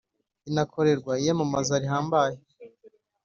[0.49, 2.37] inakorerwa iyamamaza rihambaye